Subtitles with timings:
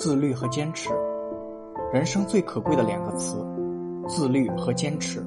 [0.00, 0.88] 自律和坚持，
[1.92, 3.36] 人生最可贵的两个词，
[4.08, 5.22] 自律和坚持。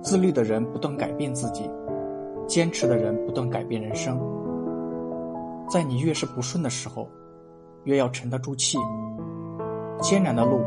[0.00, 1.70] 自律的人不断改变自己，
[2.46, 4.18] 坚持的人不断改变人生。
[5.68, 7.06] 在你越是不顺的时候，
[7.84, 8.78] 越要沉得住气。
[10.00, 10.62] 艰难的路，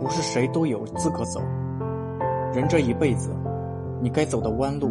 [0.00, 1.42] 不是谁都有资格走。
[2.54, 3.28] 人这一辈子，
[4.00, 4.90] 你该走的弯路，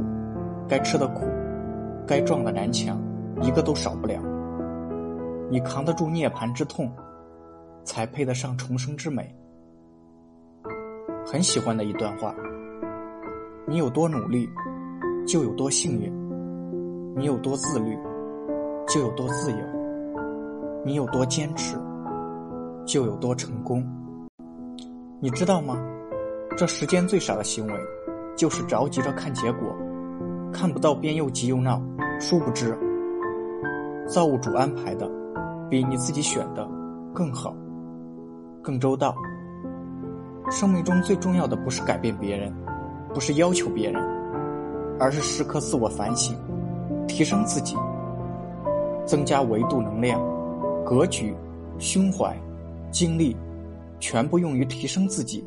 [0.68, 1.26] 该吃的苦，
[2.06, 3.02] 该撞的南墙，
[3.42, 4.22] 一个都少不了。
[5.50, 6.88] 你扛得住涅槃之痛。
[7.84, 9.34] 才配得上重生之美。
[11.26, 12.36] 很喜欢的一段话：
[13.68, 14.48] 你有多努力，
[15.26, 16.12] 就有多幸运；
[17.18, 17.98] 你有多自律，
[18.88, 19.58] 就有多自由；
[20.86, 21.78] 你有多坚持，
[22.86, 23.84] 就有多成功。
[25.22, 25.78] 你知道吗？
[26.58, 27.74] 这世间最傻的行为，
[28.36, 29.76] 就是着急着看结果，
[30.52, 31.82] 看不到边又急又闹。
[32.20, 32.78] 殊不知，
[34.08, 35.10] 造物主安排的，
[35.70, 36.70] 比你自己选的
[37.14, 37.56] 更好。
[38.64, 39.14] 更周到。
[40.50, 42.52] 生命中最重要的不是改变别人，
[43.14, 44.02] 不是要求别人，
[45.00, 46.36] 而是时刻自我反省，
[47.08, 47.76] 提升自己，
[49.06, 50.22] 增加维度能量、
[50.86, 51.36] 格局、
[51.78, 52.36] 胸怀、
[52.92, 53.36] 精力，
[54.00, 55.44] 全部用于提升自己。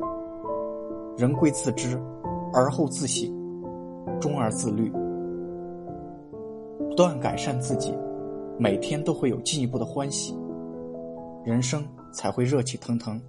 [1.17, 1.99] 人贵自知，
[2.53, 3.27] 而后自省，
[4.19, 4.91] 终而自律，
[6.77, 7.93] 不断改善自己，
[8.59, 10.37] 每天都会有进一步的欢喜。
[11.43, 11.83] 人生
[12.17, 13.21] 才会热气腾腾。